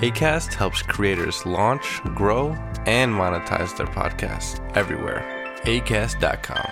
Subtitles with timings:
[0.00, 5.22] ACAST helps creators launch, grow, and monetize their podcasts everywhere.
[5.64, 6.64] ACAST.com.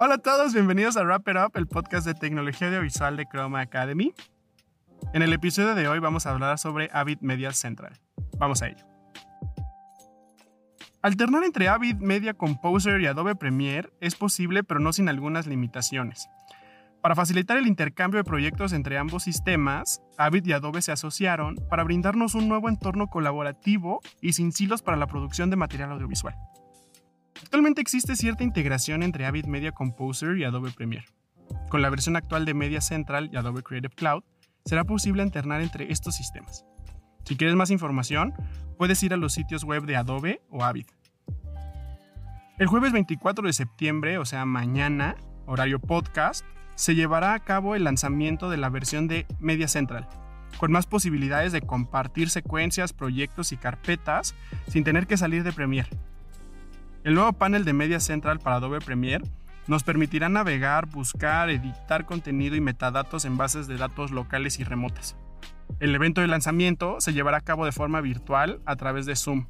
[0.00, 3.60] Hola a todos, bienvenidos a Wrap It Up, el podcast de tecnología audiovisual de Chroma
[3.60, 4.12] Academy.
[5.14, 7.92] En el episodio de hoy vamos a hablar sobre Avid Media Central.
[8.36, 8.89] Vamos a ello.
[11.02, 16.28] Alternar entre Avid Media Composer y Adobe Premiere es posible, pero no sin algunas limitaciones.
[17.00, 21.84] Para facilitar el intercambio de proyectos entre ambos sistemas, Avid y Adobe se asociaron para
[21.84, 26.34] brindarnos un nuevo entorno colaborativo y sin silos para la producción de material audiovisual.
[27.42, 31.06] Actualmente existe cierta integración entre Avid Media Composer y Adobe Premiere.
[31.70, 34.22] Con la versión actual de Media Central y Adobe Creative Cloud,
[34.66, 36.66] será posible alternar entre estos sistemas.
[37.24, 38.34] Si quieres más información,
[38.76, 40.86] puedes ir a los sitios web de Adobe o Avid.
[42.58, 47.84] El jueves 24 de septiembre, o sea, mañana, horario podcast, se llevará a cabo el
[47.84, 50.08] lanzamiento de la versión de Media Central,
[50.58, 54.34] con más posibilidades de compartir secuencias, proyectos y carpetas
[54.68, 55.90] sin tener que salir de Premiere.
[57.02, 59.24] El nuevo panel de Media Central para Adobe Premiere
[59.66, 65.16] nos permitirá navegar, buscar, editar contenido y metadatos en bases de datos locales y remotas.
[65.80, 69.46] El evento de lanzamiento se llevará a cabo de forma virtual a través de Zoom.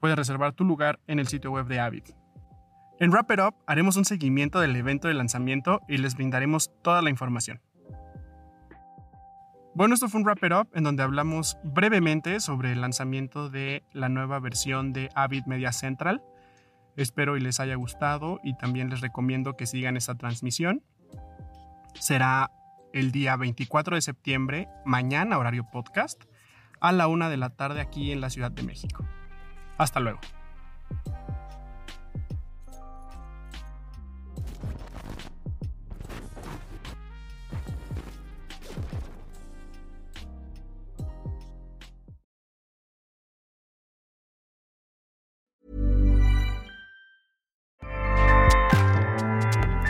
[0.00, 2.04] Puedes reservar tu lugar en el sitio web de Avid.
[3.00, 7.02] En Wrap It Up haremos un seguimiento del evento de lanzamiento y les brindaremos toda
[7.02, 7.60] la información.
[9.74, 13.82] Bueno, esto fue un Wrap It Up en donde hablamos brevemente sobre el lanzamiento de
[13.92, 16.22] la nueva versión de Avid Media Central.
[16.96, 20.84] Espero y les haya gustado y también les recomiendo que sigan esta transmisión.
[21.98, 22.52] Será
[22.94, 26.22] el día 24 de septiembre, mañana horario podcast,
[26.80, 29.04] a la una de la tarde aquí en la Ciudad de México.
[29.78, 30.20] Hasta luego.